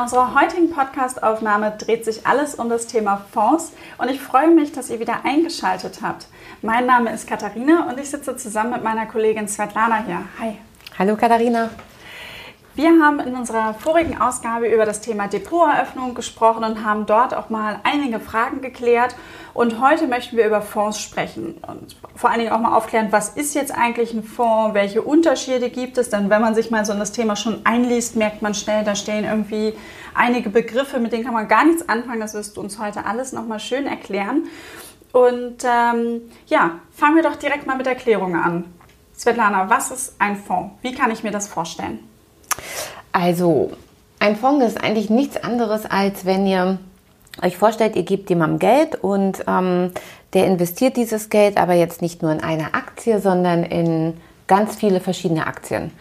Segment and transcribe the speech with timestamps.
[0.00, 4.90] unserer heutigen Podcast-Aufnahme dreht sich alles um das Thema Fonds und ich freue mich, dass
[4.90, 6.26] ihr wieder eingeschaltet habt.
[6.62, 10.22] Mein Name ist Katharina und ich sitze zusammen mit meiner Kollegin Svetlana hier.
[10.40, 10.56] Hi.
[10.98, 11.70] Hallo Katharina.
[12.76, 17.50] Wir haben in unserer vorigen Ausgabe über das Thema Depoteröffnung gesprochen und haben dort auch
[17.50, 19.16] mal einige Fragen geklärt.
[19.54, 23.30] Und heute möchten wir über Fonds sprechen und vor allen Dingen auch mal aufklären, was
[23.30, 26.10] ist jetzt eigentlich ein Fonds, welche Unterschiede gibt es.
[26.10, 28.94] Denn wenn man sich mal so in das Thema schon einliest, merkt man schnell, da
[28.94, 29.74] stehen irgendwie
[30.14, 32.20] einige Begriffe, mit denen kann man gar nichts anfangen.
[32.20, 34.44] Das wirst du uns heute alles nochmal schön erklären.
[35.12, 38.64] Und ähm, ja, fangen wir doch direkt mal mit Erklärungen an.
[39.18, 40.76] Svetlana, was ist ein Fonds?
[40.82, 42.08] Wie kann ich mir das vorstellen?
[43.12, 43.72] Also,
[44.18, 46.78] ein Fonds ist eigentlich nichts anderes, als wenn ihr
[47.42, 49.92] euch vorstellt, ihr gebt jemandem Geld und ähm,
[50.34, 54.14] der investiert dieses Geld aber jetzt nicht nur in eine Aktie, sondern in
[54.46, 55.92] ganz viele verschiedene Aktien.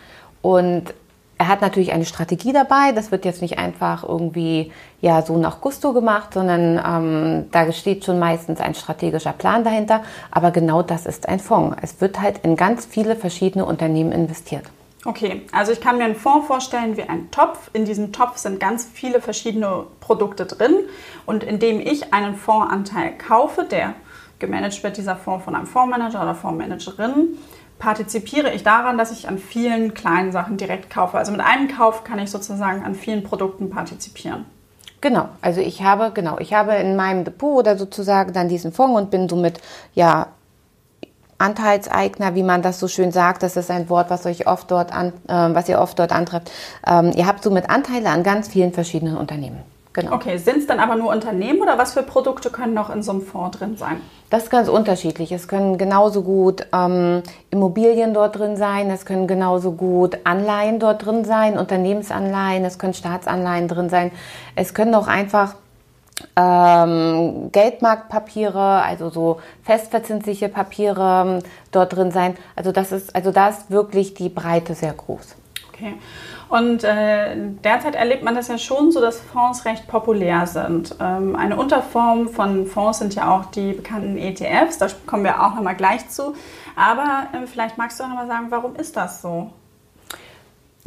[0.41, 0.93] Und
[1.37, 2.91] er hat natürlich eine Strategie dabei.
[2.93, 8.03] Das wird jetzt nicht einfach irgendwie ja so nach Gusto gemacht, sondern ähm, da steht
[8.03, 10.03] schon meistens ein strategischer Plan dahinter.
[10.31, 11.77] Aber genau das ist ein Fonds.
[11.81, 14.65] Es wird halt in ganz viele verschiedene Unternehmen investiert.
[15.05, 17.69] Okay, also ich kann mir einen Fonds vorstellen wie ein Topf.
[17.71, 20.75] In diesem Topf sind ganz viele verschiedene Produkte drin
[21.25, 23.93] und indem ich einen Fondsanteil kaufe, der
[24.39, 27.37] gemanagt wird, dieser Fonds von einem Fondsmanager oder Fondsmanagerin,
[27.77, 31.17] partizipiere ich daran, dass ich an vielen kleinen Sachen direkt kaufe.
[31.17, 34.45] Also mit einem Kauf kann ich sozusagen an vielen Produkten partizipieren.
[35.01, 38.99] Genau, also ich habe genau, ich habe in meinem Depot oder sozusagen dann diesen Fonds
[38.99, 39.61] und bin somit
[39.93, 40.27] ja
[41.39, 44.93] Anteilseigner, wie man das so schön sagt, das ist ein Wort, was euch oft dort
[44.93, 46.51] an, äh, was ihr oft dort antrefft.
[46.85, 49.63] Ähm, ihr habt somit Anteile an ganz vielen verschiedenen Unternehmen.
[49.93, 50.13] Genau.
[50.13, 53.11] Okay, sind es dann aber nur Unternehmen oder was für Produkte können noch in so
[53.11, 53.99] einem Fonds drin sein?
[54.29, 55.31] Das ist ganz unterschiedlich.
[55.31, 61.05] Es können genauso gut ähm, Immobilien dort drin sein, es können genauso gut Anleihen dort
[61.05, 64.11] drin sein, Unternehmensanleihen, es können Staatsanleihen drin sein.
[64.55, 65.55] Es können auch einfach
[66.39, 72.37] ähm, Geldmarktpapiere, also so festverzinsliche Papiere ähm, dort drin sein.
[72.55, 75.35] Also das ist, also da ist wirklich die Breite sehr groß.
[75.73, 75.95] Okay.
[76.49, 80.95] Und äh, derzeit erlebt man das ja schon so, dass Fonds recht populär sind.
[80.99, 85.55] Ähm, eine Unterform von Fonds sind ja auch die bekannten ETFs, da kommen wir auch
[85.55, 86.33] nochmal gleich zu.
[86.75, 89.51] Aber äh, vielleicht magst du auch nochmal sagen, warum ist das so?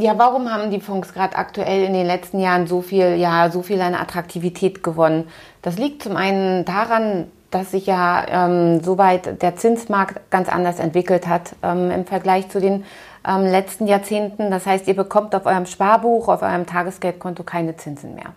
[0.02, 3.62] Ja, warum haben die Fonds gerade aktuell in den letzten Jahren so viel, ja, so
[3.62, 5.28] viel an Attraktivität gewonnen?
[5.62, 11.28] Das liegt zum einen daran, dass sich ja ähm, soweit der Zinsmarkt ganz anders entwickelt
[11.28, 12.84] hat ähm, im Vergleich zu den
[13.24, 14.50] ähm, letzten Jahrzehnten.
[14.50, 18.32] Das heißt, ihr bekommt auf eurem Sparbuch, auf eurem Tagesgeldkonto keine Zinsen mehr.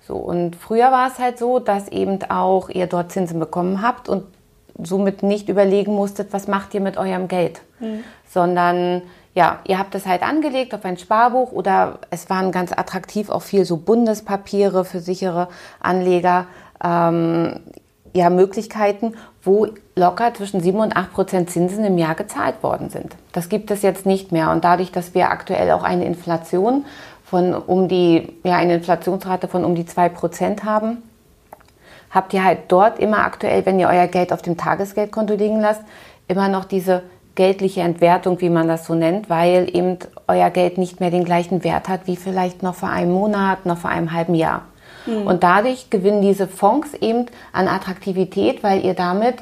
[0.00, 4.08] So, und früher war es halt so, dass eben auch ihr dort Zinsen bekommen habt
[4.08, 4.24] und
[4.82, 8.02] somit nicht überlegen musstet, was macht ihr mit eurem Geld, mhm.
[8.28, 9.02] sondern
[9.34, 13.42] ja, ihr habt es halt angelegt auf ein Sparbuch oder es waren ganz attraktiv auch
[13.42, 15.48] viel so Bundespapiere für sichere
[15.80, 16.46] Anleger.
[16.82, 17.60] Ähm,
[18.14, 23.16] ja, Möglichkeiten, wo locker zwischen 7 und 8 Prozent Zinsen im Jahr gezahlt worden sind.
[23.32, 24.52] Das gibt es jetzt nicht mehr.
[24.52, 26.84] Und dadurch, dass wir aktuell auch eine Inflation
[27.24, 31.02] von um die, ja, eine Inflationsrate von um die 2 Prozent haben,
[32.10, 35.82] habt ihr halt dort immer aktuell, wenn ihr euer Geld auf dem Tagesgeldkonto liegen lasst,
[36.28, 37.02] immer noch diese
[37.34, 41.64] geldliche Entwertung, wie man das so nennt, weil eben euer Geld nicht mehr den gleichen
[41.64, 44.62] Wert hat wie vielleicht noch vor einem Monat, noch vor einem halben Jahr.
[45.06, 45.26] Mhm.
[45.26, 49.36] Und dadurch gewinnen diese Fonds eben an Attraktivität, weil ihr damit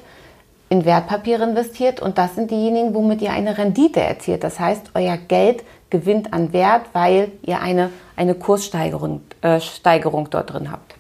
[0.68, 4.42] in Wertpapiere investiert und das sind diejenigen, womit ihr eine Rendite erzielt.
[4.42, 10.54] Das heißt, euer Geld gewinnt an Wert, weil ihr eine, eine Kurssteigerung äh, Steigerung dort
[10.54, 10.91] drin habt.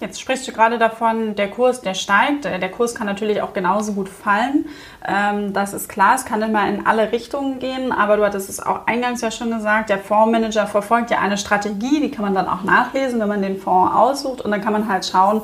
[0.00, 2.46] Jetzt sprichst du gerade davon, der Kurs, der steigt.
[2.46, 4.64] Der Kurs kann natürlich auch genauso gut fallen.
[5.06, 7.92] Ähm, das ist klar, es kann immer in alle Richtungen gehen.
[7.92, 12.00] Aber du hattest es auch eingangs ja schon gesagt, der Fondsmanager verfolgt ja eine Strategie,
[12.00, 14.40] die kann man dann auch nachlesen, wenn man den Fonds aussucht.
[14.40, 15.42] Und dann kann man halt schauen,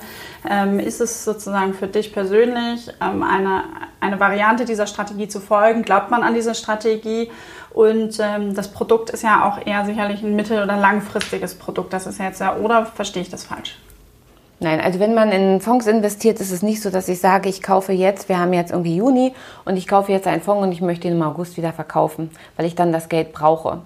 [0.49, 3.65] ähm, ist es sozusagen für dich persönlich ähm, eine,
[4.01, 5.83] eine Variante dieser Strategie zu folgen?
[5.83, 7.31] Glaubt man an diese Strategie?
[7.75, 11.93] Und das Produkt ist ja auch eher sicherlich ein mittel- oder langfristiges Produkt.
[11.93, 13.77] Das ist jetzt ja, oder verstehe ich das falsch?
[14.59, 17.63] Nein, also wenn man in Fonds investiert, ist es nicht so, dass ich sage, ich
[17.63, 19.35] kaufe jetzt, wir haben jetzt irgendwie Juni
[19.67, 22.65] und ich kaufe jetzt einen Fonds und ich möchte ihn im August wieder verkaufen, weil
[22.65, 23.83] ich dann das Geld brauche.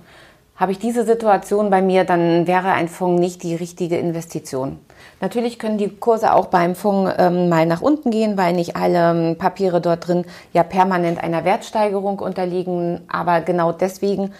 [0.54, 4.78] Habe ich diese Situation bei mir, dann wäre ein Fonds nicht die richtige Investition.
[5.20, 9.10] Natürlich können die Kurse auch beim Fonds ähm, mal nach unten gehen, weil nicht alle
[9.10, 13.00] ähm, Papiere dort drin ja permanent einer Wertsteigerung unterliegen.
[13.08, 14.32] Aber genau deswegen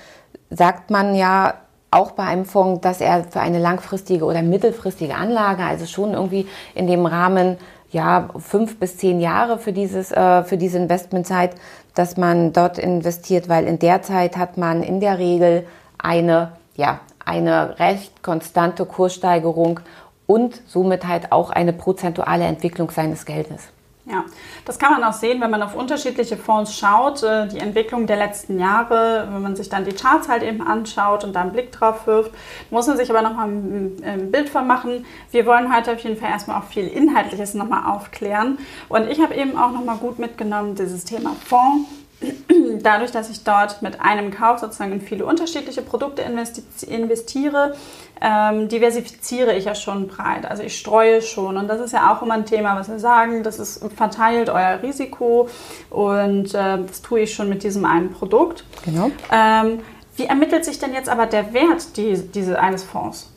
[0.50, 1.54] sagt man ja,
[1.90, 6.46] auch bei einem Fonds, dass er für eine langfristige oder mittelfristige Anlage, also schon irgendwie
[6.74, 7.56] in dem Rahmen
[7.90, 11.56] ja fünf bis zehn Jahre für dieses äh, für diese Investmentzeit,
[11.94, 15.66] dass man dort investiert, weil in der Zeit hat man in der Regel
[15.98, 19.80] eine ja eine recht konstante Kurssteigerung
[20.26, 23.68] und somit halt auch eine prozentuale Entwicklung seines Geldes.
[24.10, 24.24] Ja,
[24.64, 28.16] das kann man auch sehen, wenn man auf unterschiedliche Fonds schaut, äh, die Entwicklung der
[28.16, 31.70] letzten Jahre, wenn man sich dann die Charts halt eben anschaut und da einen Blick
[31.70, 32.32] drauf wirft,
[32.70, 35.06] muss man sich aber nochmal ein Bild von machen.
[35.30, 38.58] Wir wollen heute auf jeden Fall erstmal auch viel Inhaltliches nochmal aufklären.
[38.88, 41.99] Und ich habe eben auch nochmal gut mitgenommen, dieses Thema Fonds
[42.82, 47.74] dadurch, dass ich dort mit einem Kauf sozusagen in viele unterschiedliche Produkte investiere,
[48.20, 50.44] ähm, diversifiziere ich ja schon breit.
[50.44, 51.56] Also ich streue schon.
[51.56, 54.82] Und das ist ja auch immer ein Thema, was wir sagen, das ist verteilt euer
[54.82, 55.48] Risiko
[55.88, 58.64] und äh, das tue ich schon mit diesem einen Produkt.
[58.84, 59.10] Genau.
[59.32, 59.80] Ähm,
[60.16, 63.30] wie ermittelt sich denn jetzt aber der Wert die, diese, eines Fonds?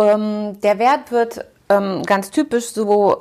[0.00, 3.16] Ähm, der Wert wird ähm, ganz typisch so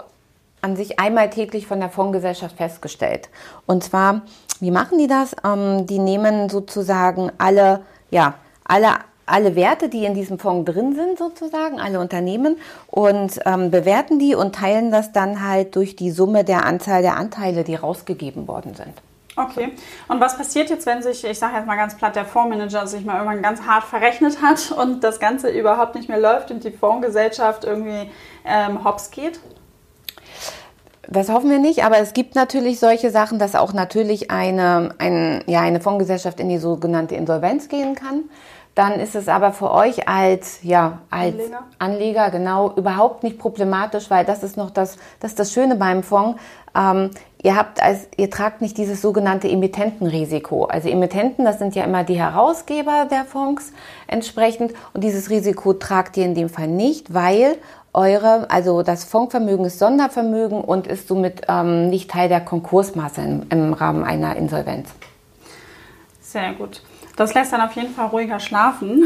[0.62, 3.30] an sich einmal täglich von der Fondsgesellschaft festgestellt.
[3.66, 4.22] Und zwar,
[4.60, 5.36] wie machen die das?
[5.44, 9.00] Ähm, die nehmen sozusagen alle, ja, alle
[9.32, 14.36] alle Werte, die in diesem Fonds drin sind, sozusagen, alle Unternehmen, und ähm, bewerten die
[14.36, 18.76] und teilen das dann halt durch die Summe der Anzahl der Anteile, die rausgegeben worden
[18.76, 18.94] sind.
[19.38, 19.72] Okay.
[20.10, 23.06] Und was passiert jetzt, wenn sich, ich sage jetzt mal ganz platt, der Fondsmanager sich
[23.06, 26.72] mal irgendwann ganz hart verrechnet hat und das Ganze überhaupt nicht mehr läuft und die
[26.72, 28.12] Fondsgesellschaft irgendwie
[28.46, 29.40] ähm, hops geht?
[31.12, 35.44] Das hoffen wir nicht, aber es gibt natürlich solche Sachen, dass auch natürlich eine, ein,
[35.46, 38.24] ja, eine Fondsgesellschaft in die sogenannte Insolvenz gehen kann.
[38.76, 41.64] Dann ist es aber für euch als, ja, als Anleger.
[41.80, 46.40] Anleger genau überhaupt nicht problematisch, weil das ist noch das, das, das Schöne beim Fonds.
[46.74, 47.12] Ähm,
[47.44, 50.64] ihr habt als, ihr tragt nicht dieses sogenannte Emittentenrisiko.
[50.64, 53.74] Also Emittenten, das sind ja immer die Herausgeber der Fonds
[54.08, 57.58] entsprechend und dieses Risiko tragt ihr in dem Fall nicht, weil
[57.94, 63.46] eure, also das Fondsvermögen ist Sondervermögen und ist somit ähm, nicht Teil der Konkursmasse im,
[63.50, 64.90] im Rahmen einer Insolvenz.
[66.22, 66.82] Sehr gut.
[67.18, 69.04] Das lässt dann auf jeden Fall ruhiger schlafen.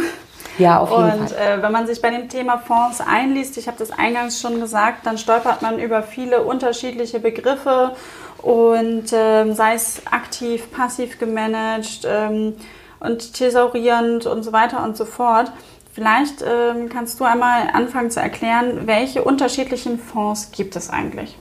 [0.57, 1.57] Ja, auf jeden und, Fall.
[1.57, 4.59] Und äh, wenn man sich bei dem Thema Fonds einliest, ich habe das eingangs schon
[4.59, 7.95] gesagt, dann stolpert man über viele unterschiedliche Begriffe
[8.41, 12.53] und äh, sei es aktiv, passiv gemanagt ähm,
[12.99, 15.51] und thesaurierend und so weiter und so fort.
[15.95, 21.37] Vielleicht ähm, kannst du einmal anfangen zu erklären, welche unterschiedlichen Fonds gibt es eigentlich?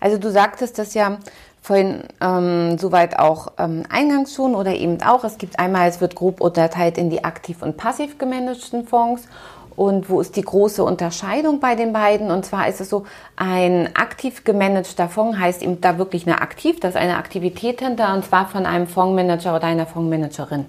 [0.00, 1.18] Also du sagtest das ja
[1.60, 5.24] vorhin ähm, soweit auch ähm, eingangs schon oder eben auch.
[5.24, 9.28] Es gibt einmal, es wird grob unterteilt in die aktiv und passiv gemanagten Fonds.
[9.76, 12.30] Und wo ist die große Unterscheidung bei den beiden?
[12.30, 13.04] Und zwar ist es so,
[13.36, 18.14] ein aktiv gemanagter Fonds heißt eben da wirklich eine aktiv, da ist eine Aktivität hinter
[18.14, 20.64] und zwar von einem Fondsmanager oder einer Fondsmanagerin.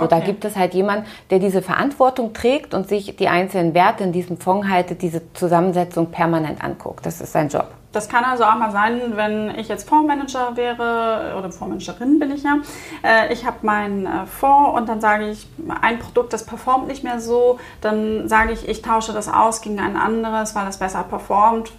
[0.00, 0.18] So, okay.
[0.18, 4.12] da gibt es halt jemanden, der diese Verantwortung trägt und sich die einzelnen Werte in
[4.12, 7.06] diesem Fonds halt, diese Zusammensetzung permanent anguckt.
[7.06, 7.68] Das ist sein Job.
[7.92, 12.44] Das kann also auch mal sein, wenn ich jetzt Fondsmanager wäre oder Fondsmanagerin bin ich
[12.44, 12.58] ja.
[13.02, 15.48] Äh, ich habe meinen äh, Fonds und dann sage ich,
[15.82, 17.58] ein Produkt, das performt nicht mehr so.
[17.80, 21.72] Dann sage ich, ich tausche das aus gegen ein anderes, weil es besser performt.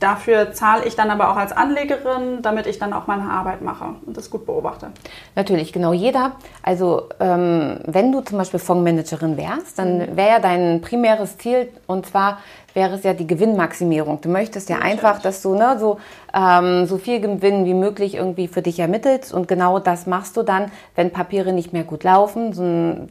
[0.00, 3.96] Dafür zahle ich dann aber auch als Anlegerin, damit ich dann auch meine Arbeit mache
[4.06, 4.92] und das gut beobachte.
[5.34, 6.32] Natürlich, genau jeder.
[6.62, 10.16] Also ähm, wenn du zum Beispiel Fondsmanagerin wärst, dann mhm.
[10.16, 12.38] wäre ja dein primäres Ziel und zwar
[12.78, 14.20] wäre es ja die Gewinnmaximierung.
[14.20, 15.98] Du möchtest ja einfach, dass du ne, so,
[16.32, 20.44] ähm, so viel Gewinn wie möglich irgendwie für dich ermittelst und genau das machst du
[20.44, 22.62] dann, wenn Papiere nicht mehr gut laufen, so,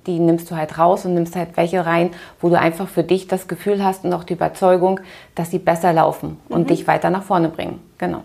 [0.05, 3.27] die nimmst du halt raus und nimmst halt welche rein, wo du einfach für dich
[3.27, 5.01] das Gefühl hast und auch die Überzeugung,
[5.35, 6.67] dass sie besser laufen und mhm.
[6.67, 7.81] dich weiter nach vorne bringen.
[7.97, 8.23] Genau.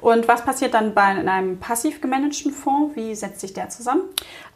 [0.00, 2.96] Und was passiert dann bei einem passiv gemanagten Fonds?
[2.96, 4.02] Wie setzt sich der zusammen?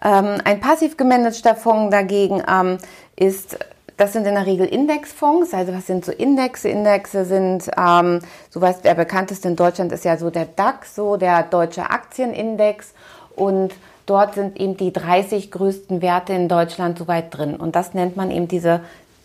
[0.03, 2.79] Ähm, ein passiv gemanagter Fonds dagegen ähm,
[3.15, 3.59] ist
[3.99, 5.53] das sind in der Regel Indexfonds.
[5.53, 6.69] Also was sind so Indexe?
[6.69, 11.17] Indexe sind, ähm, so was der bekannteste in Deutschland ist ja so der DAX, so
[11.17, 12.95] der deutsche Aktienindex.
[13.35, 13.75] Und
[14.07, 17.57] dort sind eben die 30 größten Werte in Deutschland soweit drin.
[17.57, 18.83] Und das nennt man eben diese,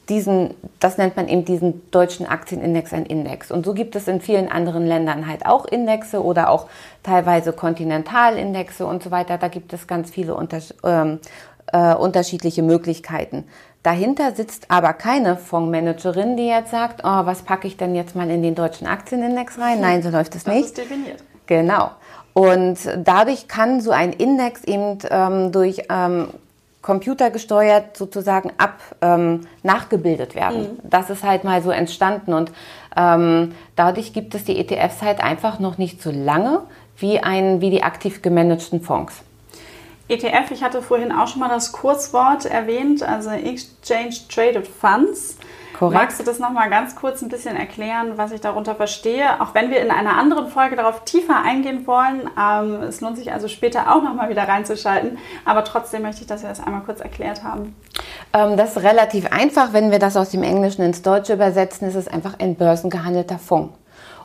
[0.10, 3.52] diesen, das nennt man eben diesen deutschen Aktienindex ein Index.
[3.52, 6.68] Und so gibt es in vielen anderen Ländern halt auch Indexe oder auch
[7.04, 9.38] teilweise Kontinentalindexe und so weiter.
[9.38, 11.20] Da gibt es ganz viele unter, ähm,
[11.72, 13.46] äh, unterschiedliche Möglichkeiten.
[13.84, 18.30] Dahinter sitzt aber keine Fondsmanagerin, die jetzt sagt, oh, was packe ich denn jetzt mal
[18.30, 19.82] in den deutschen Aktienindex rein?
[19.82, 20.62] Nein, so läuft es nicht.
[20.62, 21.24] Das ist definiert.
[21.48, 21.92] Genau.
[22.34, 26.30] Und dadurch kann so ein Index eben ähm, durch ähm,
[26.82, 30.62] computergesteuert sozusagen ab ähm, nachgebildet werden.
[30.62, 30.90] Mhm.
[30.90, 32.52] Das ist halt mal so entstanden und
[32.96, 36.62] ähm, dadurch gibt es die ETFs halt einfach noch nicht so lange
[36.98, 39.24] wie ein wie die aktiv gemanagten Fonds.
[40.14, 45.38] ETF, ich hatte vorhin auch schon mal das Kurzwort erwähnt, also Exchange Traded Funds.
[45.78, 46.02] Korrekt.
[46.02, 49.42] Magst du das nochmal ganz kurz ein bisschen erklären, was ich darunter verstehe?
[49.42, 52.30] Auch wenn wir in einer anderen Folge darauf tiefer eingehen wollen.
[52.40, 55.18] Ähm, es lohnt sich also später auch nochmal wieder reinzuschalten.
[55.46, 57.76] Aber trotzdem möchte ich, dass wir das einmal kurz erklärt haben.
[58.34, 59.74] Ähm, das ist relativ einfach.
[59.74, 63.74] Wenn wir das aus dem Englischen ins Deutsche übersetzen, ist es einfach ein börsengehandelter Fonds.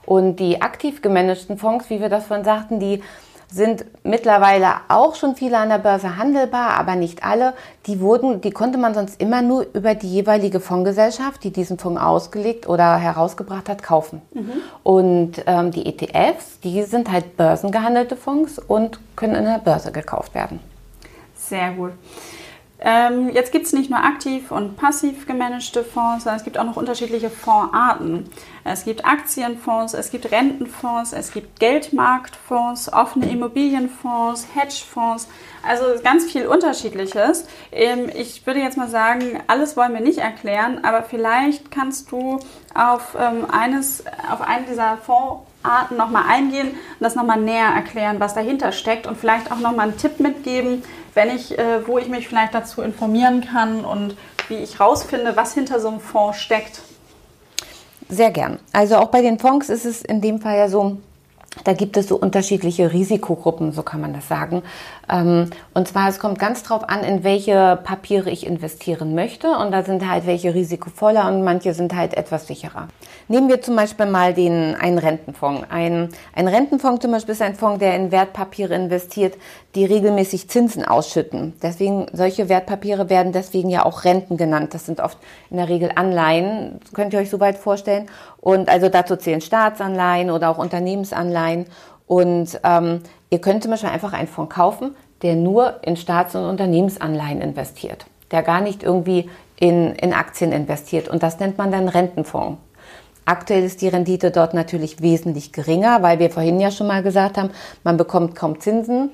[0.05, 3.03] Und die aktiv gemanagten Fonds, wie wir das vorhin sagten, die
[3.51, 7.55] sind mittlerweile auch schon viele an der Börse handelbar, aber nicht alle.
[7.87, 12.01] Die wurden, die konnte man sonst immer nur über die jeweilige Fondsgesellschaft, die diesen Fonds
[12.01, 14.21] ausgelegt oder herausgebracht hat, kaufen.
[14.35, 14.53] Mhm.
[14.83, 20.35] Und ähm, die ETFs, die sind halt börsengehandelte Fonds und können in der Börse gekauft
[20.35, 20.61] werden.
[21.35, 21.93] Sehr gut.
[22.81, 26.65] Ähm, jetzt gibt es nicht nur aktiv und passiv gemanagte Fonds, sondern es gibt auch
[26.65, 28.31] noch unterschiedliche Fondsarten.
[28.63, 35.27] Es gibt Aktienfonds, es gibt Rentenfonds, es gibt Geldmarktfonds, offene Immobilienfonds, Hedgefonds,
[35.67, 37.47] also ganz viel Unterschiedliches.
[37.73, 42.39] Ähm, ich würde jetzt mal sagen, alles wollen wir nicht erklären, aber vielleicht kannst du
[42.75, 48.35] auf ähm, eines, auf einen dieser Fondsarten nochmal eingehen und das nochmal näher erklären, was
[48.35, 50.85] dahinter steckt und vielleicht auch nochmal einen Tipp mitgeben,
[51.19, 55.53] wenn ich, äh, wo ich mich vielleicht dazu informieren kann und wie ich rausfinde, was
[55.53, 56.81] hinter so einem Fonds steckt.
[58.09, 58.61] Sehr gern.
[58.73, 60.99] Also auch bei den Fonds ist es in dem Fall ja so,
[61.65, 64.63] da gibt es so unterschiedliche Risikogruppen, so kann man das sagen.
[65.11, 69.51] Ähm, und zwar, es kommt ganz drauf an, in welche Papiere ich investieren möchte.
[69.51, 72.89] Und da sind halt welche risikovoller und manche sind halt etwas sicherer.
[73.29, 75.67] Nehmen wir zum Beispiel mal den, einen Rentenfonds.
[75.71, 79.35] Ein, ein Rentenfonds zum Beispiel ist ein Fonds, der in Wertpapiere investiert,
[79.75, 81.55] die regelmäßig Zinsen ausschütten.
[81.63, 84.75] Deswegen, solche Wertpapiere werden deswegen ja auch Renten genannt.
[84.75, 85.19] Das sind oft
[85.51, 88.07] in der Regel Anleihen, könnt ihr euch soweit vorstellen.
[88.41, 91.48] Und also dazu zählen Staatsanleihen oder auch Unternehmensanleihen.
[92.07, 96.45] Und ähm, ihr könnt zum Beispiel einfach einen Fonds kaufen, der nur in Staats- und
[96.45, 101.09] Unternehmensanleihen investiert, der gar nicht irgendwie in, in Aktien investiert.
[101.09, 102.59] Und das nennt man dann Rentenfonds.
[103.25, 107.37] Aktuell ist die Rendite dort natürlich wesentlich geringer, weil wir vorhin ja schon mal gesagt
[107.37, 107.51] haben,
[107.85, 109.11] man bekommt kaum Zinsen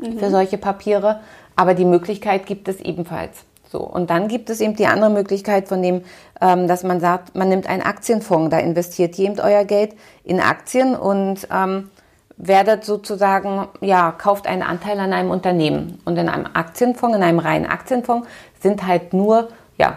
[0.00, 0.18] mhm.
[0.18, 1.20] für solche Papiere,
[1.54, 3.44] aber die Möglichkeit gibt es ebenfalls.
[3.72, 6.02] So, und dann gibt es eben die andere Möglichkeit von dem,
[6.42, 10.40] ähm, dass man sagt, man nimmt einen Aktienfonds, da investiert ihr eben euer Geld in
[10.40, 11.88] Aktien und ähm,
[12.36, 16.02] werdet sozusagen, ja, kauft einen Anteil an einem Unternehmen.
[16.04, 18.28] Und in einem Aktienfonds, in einem reinen Aktienfonds
[18.60, 19.48] sind halt nur,
[19.78, 19.96] ja,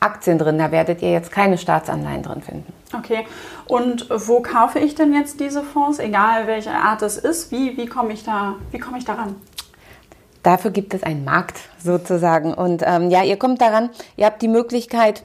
[0.00, 0.56] Aktien drin.
[0.56, 2.72] Da werdet ihr jetzt keine Staatsanleihen drin finden.
[2.96, 3.26] Okay.
[3.66, 5.98] Und wo kaufe ich denn jetzt diese Fonds?
[5.98, 9.36] Egal welche Art es ist, wie, wie komme ich da, wie komme ich daran?
[10.44, 12.54] Dafür gibt es einen Markt sozusagen.
[12.54, 15.24] Und ähm, ja, ihr kommt daran, ihr habt die Möglichkeit,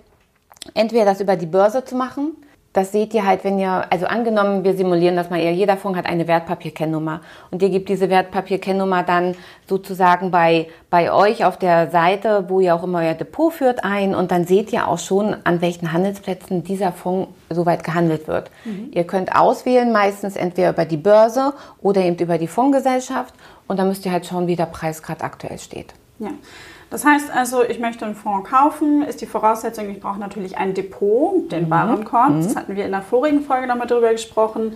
[0.74, 2.36] entweder das über die Börse zu machen.
[2.72, 6.06] Das seht ihr halt, wenn ihr, also angenommen, wir simulieren das mal, jeder Fonds hat
[6.06, 9.36] eine Wertpapierkennnummer und ihr gebt diese Wertpapierkennnummer dann
[9.68, 14.14] sozusagen bei, bei euch auf der Seite, wo ihr auch immer euer Depot führt, ein
[14.14, 18.52] und dann seht ihr auch schon, an welchen Handelsplätzen dieser Fonds soweit gehandelt wird.
[18.66, 18.92] Mhm.
[18.92, 23.34] Ihr könnt auswählen, meistens entweder über die Börse oder eben über die Fondsgesellschaft
[23.68, 25.94] und dann müsst ihr halt schauen, wie der Preis gerade aktuell steht.
[26.20, 26.30] Ja.
[26.90, 30.74] Das heißt also, ich möchte einen Fonds kaufen, ist die Voraussetzung, ich brauche natürlich ein
[30.74, 31.70] Depot, den mhm.
[31.70, 32.30] Warenkorb.
[32.30, 32.44] Mhm.
[32.44, 34.76] Das hatten wir in der vorigen Folge nochmal drüber gesprochen.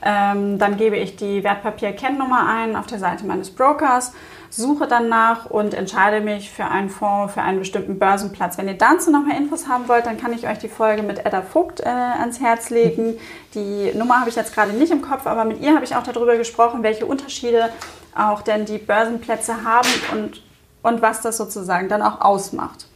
[0.00, 4.12] Ähm, dann gebe ich die Wertpapier-Kennnummer ein auf der Seite meines Brokers,
[4.48, 8.56] suche dann nach und entscheide mich für einen Fonds, für einen bestimmten Börsenplatz.
[8.58, 11.26] Wenn ihr dazu noch mehr Infos haben wollt, dann kann ich euch die Folge mit
[11.26, 13.18] Edda Vogt äh, ans Herz legen.
[13.54, 16.04] Die Nummer habe ich jetzt gerade nicht im Kopf, aber mit ihr habe ich auch
[16.04, 17.70] darüber gesprochen, welche Unterschiede
[18.14, 20.42] auch denn die Börsenplätze haben und,
[20.82, 22.86] und was das sozusagen dann auch ausmacht.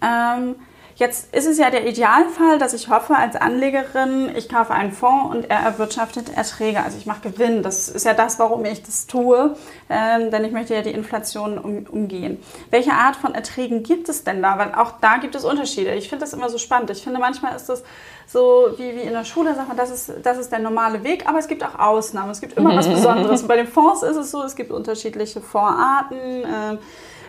[0.00, 0.56] Ähm,
[1.02, 5.34] Jetzt ist es ja der Idealfall, dass ich hoffe als Anlegerin, ich kaufe einen Fonds
[5.34, 7.64] und er erwirtschaftet Erträge, also ich mache Gewinn.
[7.64, 9.56] Das ist ja das, warum ich das tue,
[9.90, 12.40] ähm, denn ich möchte ja die Inflation um, umgehen.
[12.70, 14.58] Welche Art von Erträgen gibt es denn da?
[14.58, 15.92] Weil auch da gibt es Unterschiede.
[15.92, 16.88] Ich finde das immer so spannend.
[16.90, 17.82] Ich finde, manchmal ist das
[18.28, 21.28] so wie, wie in der Schule, sagt man, das ist, das ist der normale Weg,
[21.28, 22.30] aber es gibt auch Ausnahmen.
[22.30, 23.42] Es gibt immer was Besonderes.
[23.42, 26.44] Und bei den Fonds ist es so, es gibt unterschiedliche Fondsarten.
[26.44, 26.78] Äh,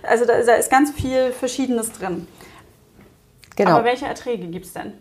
[0.04, 2.28] also da, da ist ganz viel Verschiedenes drin.
[3.56, 3.72] Genau.
[3.72, 4.94] Aber welche Erträge gibt es denn?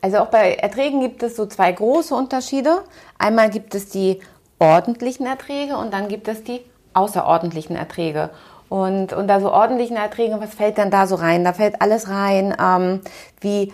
[0.00, 2.84] Also auch bei Erträgen gibt es so zwei große Unterschiede.
[3.18, 4.20] Einmal gibt es die
[4.58, 6.60] ordentlichen Erträge und dann gibt es die
[6.94, 8.30] außerordentlichen Erträge.
[8.68, 11.42] Und unter so ordentlichen Erträgen, was fällt denn da so rein?
[11.44, 13.00] Da fällt alles rein, ähm,
[13.40, 13.72] wie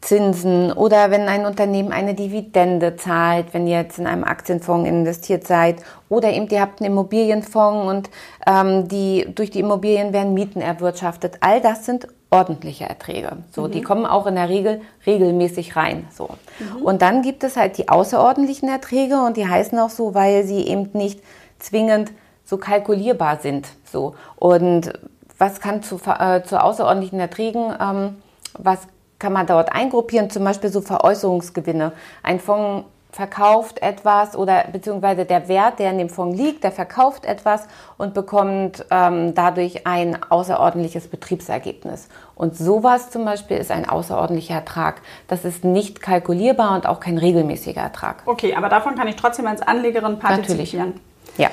[0.00, 5.46] Zinsen oder wenn ein Unternehmen eine Dividende zahlt, wenn ihr jetzt in einem Aktienfonds investiert
[5.46, 5.76] seid
[6.08, 8.10] oder eben ihr habt einen Immobilienfonds und
[8.46, 11.38] ähm, die, durch die Immobilien werden Mieten erwirtschaftet.
[11.40, 13.36] All das sind ordentliche Erträge.
[13.50, 13.72] So, mhm.
[13.72, 16.06] die kommen auch in der Regel regelmäßig rein.
[16.10, 16.30] So.
[16.58, 16.82] Mhm.
[16.82, 20.66] Und dann gibt es halt die außerordentlichen Erträge und die heißen auch so, weil sie
[20.66, 21.20] eben nicht
[21.58, 22.10] zwingend
[22.44, 23.68] so kalkulierbar sind.
[23.84, 24.14] So.
[24.36, 24.92] Und
[25.38, 28.16] was kann zu, äh, zu außerordentlichen Erträgen, ähm,
[28.58, 28.80] was
[29.18, 31.92] kann man dort eingruppieren, zum Beispiel so Veräußerungsgewinne.
[32.22, 37.26] Ein Fonds verkauft etwas oder beziehungsweise der Wert, der in dem Fonds liegt, der verkauft
[37.26, 42.08] etwas und bekommt ähm, dadurch ein außerordentliches Betriebsergebnis.
[42.34, 45.02] Und sowas zum Beispiel ist ein außerordentlicher Ertrag.
[45.28, 48.22] Das ist nicht kalkulierbar und auch kein regelmäßiger Ertrag.
[48.24, 50.94] Okay, aber davon kann ich trotzdem als Anlegerin partizipieren.
[50.94, 51.36] Natürlich.
[51.36, 51.50] Ja.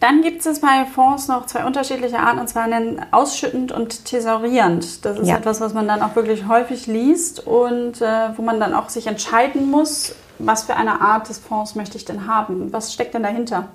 [0.00, 5.04] Dann gibt es bei Fonds noch zwei unterschiedliche Arten, und zwar nennen ausschüttend und thesaurierend.
[5.04, 5.36] Das ist ja.
[5.36, 9.06] etwas, was man dann auch wirklich häufig liest und äh, wo man dann auch sich
[9.06, 10.14] entscheiden muss,
[10.46, 12.72] was für eine Art des Fonds möchte ich denn haben?
[12.72, 13.68] Was steckt denn dahinter?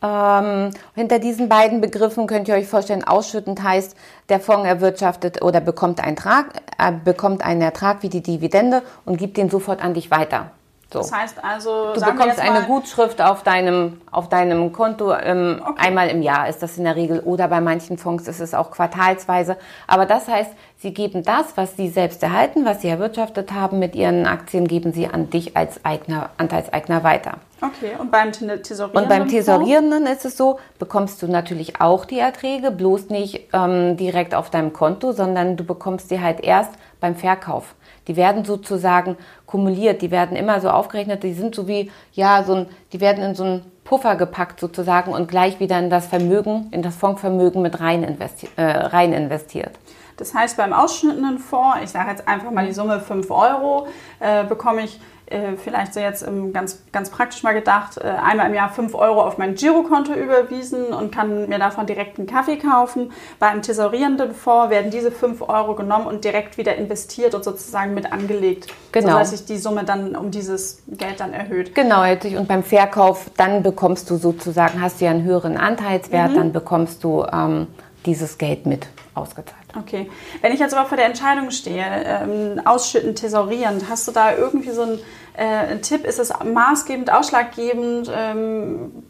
[0.00, 3.96] Ähm, hinter diesen beiden Begriffen könnt ihr euch vorstellen, ausschüttend heißt,
[4.28, 9.16] der Fonds erwirtschaftet oder bekommt einen, Trag, äh, bekommt einen Ertrag wie die Dividende und
[9.16, 10.52] gibt den sofort an dich weiter.
[10.90, 11.00] So.
[11.00, 15.12] Das heißt also, du bekommst eine Gutschrift auf deinem, auf deinem Konto.
[15.12, 15.86] Ähm, okay.
[15.86, 18.70] Einmal im Jahr ist das in der Regel oder bei manchen Fonds ist es auch
[18.70, 19.58] quartalsweise.
[19.86, 23.94] Aber das heißt, sie geben das, was sie selbst erhalten, was sie erwirtschaftet haben mit
[23.94, 27.32] ihren Aktien, geben sie an dich als Eigner, Anteilseigner weiter.
[27.60, 29.02] Okay, und beim Thesaurierenden?
[29.02, 33.98] Und beim Thesaurierenden ist es so, bekommst du natürlich auch die Erträge, bloß nicht ähm,
[33.98, 37.74] direkt auf deinem Konto, sondern du bekommst sie halt erst beim Verkauf.
[38.06, 42.54] Die werden sozusagen kumuliert, die werden immer so aufgerechnet, die sind so wie, ja, so
[42.54, 46.68] ein, die werden in so einen Puffer gepackt sozusagen und gleich wieder in das Vermögen,
[46.72, 49.78] in das Fondsvermögen mit rein, investi äh, rein investiert.
[50.18, 53.86] Das heißt, beim ausschnittenen Fonds, ich sage jetzt einfach mal die Summe 5 Euro,
[54.20, 58.54] äh, bekomme ich äh, vielleicht so jetzt ganz, ganz praktisch mal gedacht, äh, einmal im
[58.54, 63.12] Jahr 5 Euro auf mein Girokonto überwiesen und kann mir davon direkt einen Kaffee kaufen.
[63.38, 67.94] Bei einem tesorierenden Fonds werden diese 5 Euro genommen und direkt wieder investiert und sozusagen
[67.94, 68.66] mit angelegt.
[68.92, 69.12] Genau.
[69.12, 71.74] Sodass sich die Summe dann um dieses Geld dann erhöht.
[71.74, 76.36] Genau, und beim Verkauf, dann bekommst du sozusagen, hast du ja einen höheren Anteilswert, mhm.
[76.36, 77.66] dann bekommst du ähm,
[78.08, 79.64] dieses Geld mit ausgezahlt.
[79.78, 80.10] Okay.
[80.40, 84.70] Wenn ich jetzt aber vor der Entscheidung stehe, ähm, ausschütten, thesaurierend, hast du da irgendwie
[84.70, 84.98] so einen
[85.34, 86.04] äh, Tipp?
[86.04, 88.10] Ist es maßgebend, ausschlaggebend?
[88.14, 89.04] Ähm,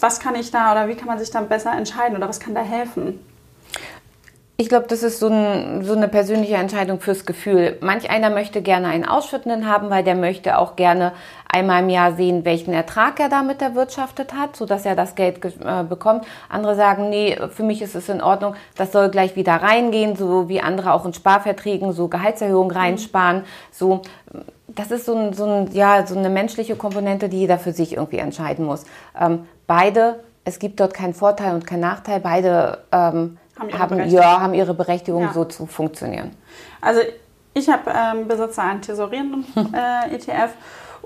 [0.00, 2.54] was kann ich da oder wie kann man sich dann besser entscheiden oder was kann
[2.54, 3.20] da helfen?
[4.56, 7.76] Ich glaube, das ist so, ein, so, eine persönliche Entscheidung fürs Gefühl.
[7.80, 11.12] Manch einer möchte gerne einen Ausschüttenden haben, weil der möchte auch gerne
[11.48, 15.82] einmal im Jahr sehen, welchen Ertrag er damit erwirtschaftet hat, sodass er das Geld äh,
[15.82, 16.24] bekommt.
[16.48, 20.48] Andere sagen, nee, für mich ist es in Ordnung, das soll gleich wieder reingehen, so
[20.48, 22.80] wie andere auch in Sparverträgen so Gehaltserhöhungen mhm.
[22.80, 23.42] reinsparen.
[23.72, 24.02] So,
[24.68, 27.96] das ist so, ein, so, ein, ja, so eine menschliche Komponente, die jeder für sich
[27.96, 28.84] irgendwie entscheiden muss.
[29.20, 34.08] Ähm, beide, es gibt dort keinen Vorteil und keinen Nachteil, beide ähm, haben ihre, haben,
[34.08, 35.32] ja, haben ihre Berechtigung, ja.
[35.32, 36.30] so zu funktionieren.
[36.80, 37.00] Also
[37.54, 40.50] ich habe ähm, besitze einen tesorierenden äh, ETF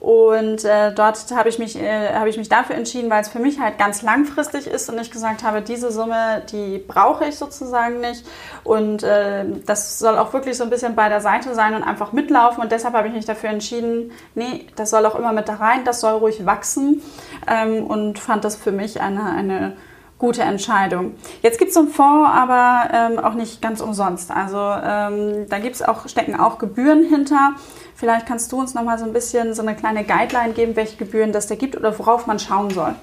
[0.01, 3.41] und äh, dort habe ich, mich, äh, hab ich mich dafür entschieden, weil es für
[3.41, 8.01] mich halt ganz langfristig ist und ich gesagt habe, diese Summe, die brauche ich sozusagen
[8.01, 8.25] nicht.
[8.63, 12.13] Und äh, das soll auch wirklich so ein bisschen bei der Seite sein und einfach
[12.13, 12.63] mitlaufen.
[12.63, 15.85] Und deshalb habe ich mich dafür entschieden, nee, das soll auch immer mit da rein,
[15.85, 17.03] das soll ruhig wachsen.
[17.49, 19.77] Ähm, und fand das für mich eine, eine
[20.18, 21.14] gute Entscheidung.
[21.42, 24.31] Jetzt gibt es so einen Fonds, aber ähm, auch nicht ganz umsonst.
[24.31, 27.52] Also ähm, da gibt's auch, stecken auch Gebühren hinter.
[27.94, 30.96] Vielleicht kannst du uns noch mal so ein bisschen so eine kleine Guideline geben, welche
[30.96, 32.94] Gebühren das da gibt oder worauf man schauen soll.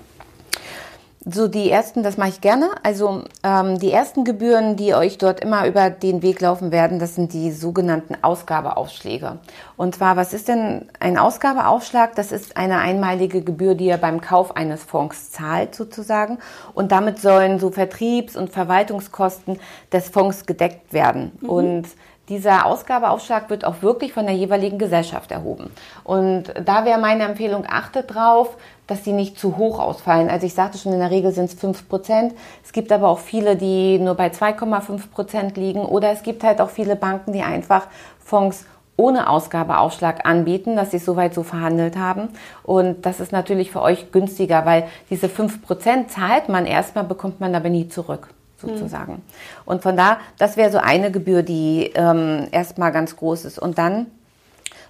[1.28, 2.70] So, die ersten, das mache ich gerne.
[2.84, 7.16] Also ähm, die ersten Gebühren, die euch dort immer über den Weg laufen werden, das
[7.16, 9.40] sind die sogenannten Ausgabeaufschläge.
[9.76, 12.14] Und zwar, was ist denn ein Ausgabeaufschlag?
[12.14, 16.38] Das ist eine einmalige Gebühr, die ihr beim Kauf eines Fonds zahlt sozusagen.
[16.76, 19.58] Und damit sollen so Vertriebs- und Verwaltungskosten
[19.92, 21.32] des Fonds gedeckt werden.
[21.42, 21.50] Mhm.
[21.50, 21.88] Und
[22.30, 25.70] dieser Ausgabeaufschlag wird auch wirklich von der jeweiligen Gesellschaft erhoben.
[26.04, 28.58] Und da wäre meine Empfehlung, achtet drauf,
[28.88, 30.30] dass die nicht zu hoch ausfallen.
[30.30, 32.34] Also ich sagte schon, in der Regel sind es 5 Prozent.
[32.64, 35.86] Es gibt aber auch viele, die nur bei 2,5 Prozent liegen.
[35.86, 37.88] Oder es gibt halt auch viele Banken, die einfach
[38.20, 38.66] Fonds
[38.98, 42.30] ohne Ausgabeaufschlag anbieten, dass sie es soweit so verhandelt haben.
[42.64, 47.40] Und das ist natürlich für euch günstiger, weil diese 5 Prozent zahlt man erstmal, bekommt
[47.40, 49.14] man aber nie zurück sozusagen.
[49.14, 49.22] Mhm.
[49.66, 53.60] Und von da, das wäre so eine Gebühr, die ähm, erstmal ganz groß ist.
[53.60, 54.08] Und dann,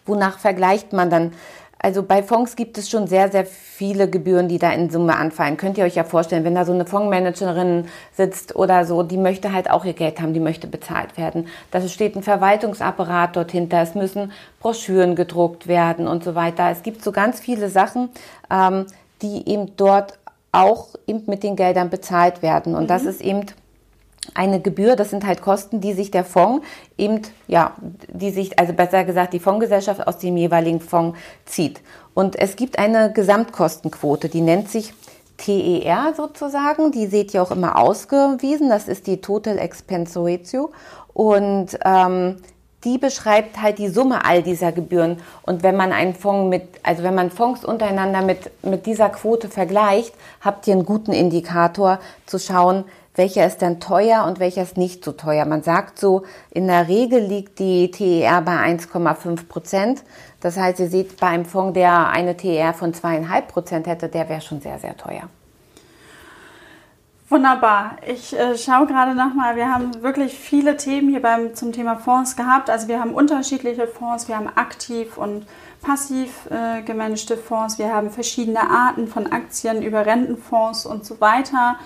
[0.05, 1.31] wonach vergleicht man dann?
[1.85, 5.55] Also bei Fonds gibt es schon sehr, sehr viele Gebühren, die da in Summe anfallen.
[5.55, 9.51] Könnt ihr euch ja vorstellen, wenn da so eine Fondsmanagerin sitzt oder so, die möchte
[9.51, 11.47] halt auch ihr Geld haben, die möchte bezahlt werden.
[11.69, 16.71] Da steht ein Verwaltungsapparat dort hinter, es müssen Broschüren gedruckt werden und so weiter.
[16.71, 18.09] Es gibt so ganz viele Sachen,
[18.49, 18.87] ähm,
[19.21, 20.17] die eben dort
[20.55, 22.75] auch eben mit den Geldern bezahlt werden.
[22.75, 22.87] Und mhm.
[22.87, 23.45] das ist eben
[24.33, 26.65] eine Gebühr, das sind halt Kosten, die sich der Fonds
[26.97, 27.75] eben, ja,
[28.07, 31.81] die sich, also besser gesagt, die Fondsgesellschaft aus dem jeweiligen Fonds zieht.
[32.13, 34.93] Und es gibt eine Gesamtkostenquote, die nennt sich
[35.37, 40.71] TER sozusagen, die seht ihr auch immer ausgewiesen, das ist die Total Expense Ratio.
[41.13, 42.37] Und ähm,
[42.85, 45.17] die beschreibt halt die Summe all dieser Gebühren.
[45.41, 49.49] Und wenn man einen Fonds mit, also wenn man Fonds untereinander mit, mit dieser Quote
[49.49, 54.77] vergleicht, habt ihr einen guten Indikator zu schauen, welcher ist denn teuer und welcher ist
[54.77, 55.45] nicht so teuer.
[55.45, 60.03] Man sagt so, in der Regel liegt die TER bei 1,5 Prozent.
[60.41, 64.29] Das heißt, ihr seht bei einem Fonds, der eine TER von zweieinhalb Prozent hätte, der
[64.29, 65.29] wäre schon sehr, sehr teuer.
[67.27, 67.97] Wunderbar.
[68.05, 72.35] Ich äh, schaue gerade nochmal, wir haben wirklich viele Themen hier beim, zum Thema Fonds
[72.35, 72.69] gehabt.
[72.69, 75.47] Also wir haben unterschiedliche Fonds, wir haben aktiv und
[75.81, 81.77] passiv äh, gemanagte Fonds, wir haben verschiedene Arten von Aktien über Rentenfonds und so weiter.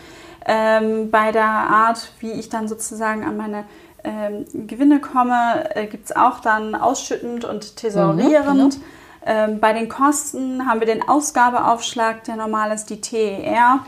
[0.45, 3.63] Ähm, bei der Art, wie ich dann sozusagen an meine
[4.03, 8.55] ähm, Gewinne komme, äh, gibt es auch dann ausschüttend und tesorierend.
[8.55, 8.85] Mhm, genau.
[9.25, 13.79] ähm, bei den Kosten haben wir den Ausgabeaufschlag, der normal ist, die TER.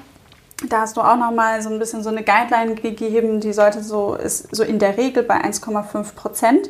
[0.69, 3.84] Da hast du auch noch mal so ein bisschen so eine Guideline gegeben, die sollte
[3.84, 6.69] so ist so in der Regel bei 1,5 Prozent.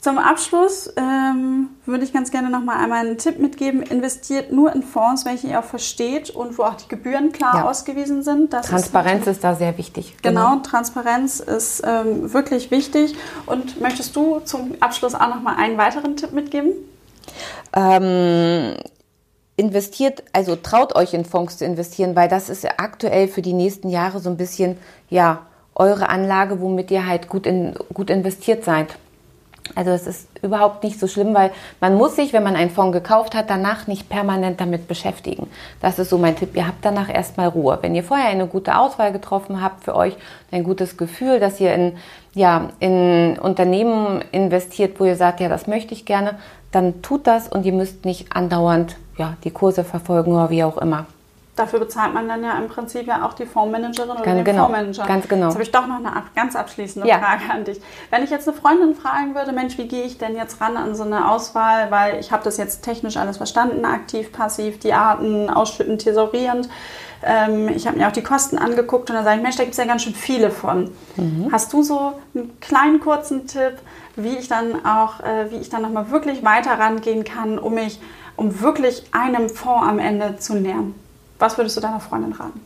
[0.00, 3.82] Zum Abschluss ähm, würde ich ganz gerne noch mal einmal einen Tipp mitgeben.
[3.82, 7.64] Investiert nur in Fonds, welche ihr auch versteht und wo auch die Gebühren klar ja.
[7.64, 8.52] ausgewiesen sind.
[8.52, 10.16] Das Transparenz ist, ist, da sehr wichtig.
[10.22, 10.62] Genau, genau.
[10.62, 13.16] Transparenz ist ähm, wirklich wichtig.
[13.46, 16.74] Und möchtest du zum Abschluss auch noch mal einen weiteren Tipp mitgeben?
[17.74, 18.74] Ähm,
[19.58, 23.90] investiert, also traut euch in Fonds zu investieren, weil das ist aktuell für die nächsten
[23.90, 24.78] Jahre so ein bisschen,
[25.10, 25.40] ja,
[25.74, 28.96] eure Anlage, womit ihr halt gut, in, gut investiert seid.
[29.74, 32.96] Also es ist überhaupt nicht so schlimm, weil man muss sich, wenn man einen Fonds
[32.96, 35.50] gekauft hat, danach nicht permanent damit beschäftigen.
[35.82, 36.54] Das ist so mein Tipp.
[36.54, 37.78] Ihr habt danach erstmal Ruhe.
[37.82, 40.16] Wenn ihr vorher eine gute Auswahl getroffen habt für euch,
[40.52, 41.96] ein gutes Gefühl, dass ihr in,
[42.32, 46.38] ja, in Unternehmen investiert, wo ihr sagt, ja, das möchte ich gerne,
[46.70, 50.78] dann tut das und ihr müsst nicht andauernd ja, die Kurse verfolgen oder wie auch
[50.78, 51.06] immer.
[51.56, 54.66] Dafür bezahlt man dann ja im Prinzip ja auch die Fondsmanagerin oder ganz den genau,
[54.66, 55.06] Fondsmanager.
[55.06, 55.46] Ganz genau.
[55.46, 57.18] Jetzt habe ich doch noch eine ganz abschließende ja.
[57.18, 57.80] Frage an dich.
[58.10, 60.94] Wenn ich jetzt eine Freundin fragen würde, Mensch, wie gehe ich denn jetzt ran an
[60.94, 65.50] so eine Auswahl, weil ich habe das jetzt technisch alles verstanden, aktiv, passiv, die Arten,
[65.50, 66.68] ausschüttend, tesorierend.
[67.24, 69.72] Ähm, ich habe mir auch die Kosten angeguckt und dann sage ich, Mensch, da gibt
[69.72, 70.92] es ja ganz schön viele von.
[71.16, 71.48] Mhm.
[71.50, 73.78] Hast du so einen kleinen kurzen Tipp,
[74.14, 77.98] wie ich dann auch, äh, wie ich dann nochmal wirklich weiter rangehen kann, um mich,
[78.38, 80.94] um wirklich einem Fonds am Ende zu nähern?
[81.38, 82.60] Was würdest du deiner Freundin raten?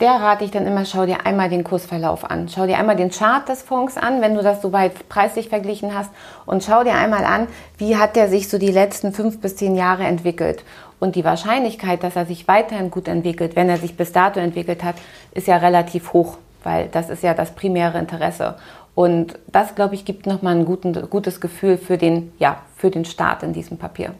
[0.00, 2.48] Der rate ich dann immer, schau dir einmal den Kursverlauf an.
[2.48, 6.10] Schau dir einmal den Chart des Fonds an, wenn du das soweit preislich verglichen hast.
[6.44, 7.46] Und schau dir einmal an,
[7.78, 10.64] wie hat der sich so die letzten fünf bis zehn Jahre entwickelt.
[10.98, 14.82] Und die Wahrscheinlichkeit, dass er sich weiterhin gut entwickelt, wenn er sich bis dato entwickelt
[14.82, 14.96] hat,
[15.32, 18.56] ist ja relativ hoch, weil das ist ja das primäre Interesse.
[18.94, 23.04] Und das, glaube ich, gibt nochmal ein guten, gutes Gefühl für den, ja, für den
[23.04, 24.14] Start in diesem Papier.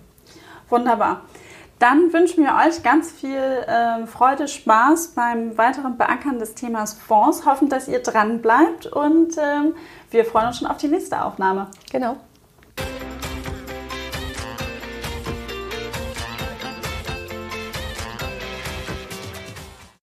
[0.72, 1.20] Wunderbar.
[1.78, 7.44] Dann wünschen wir euch ganz viel äh, Freude, Spaß beim weiteren Beackern des Themas Fonds.
[7.44, 9.72] Hoffen, dass ihr dran bleibt und äh,
[10.10, 11.68] wir freuen uns schon auf die nächste Aufnahme.
[11.90, 12.16] Genau.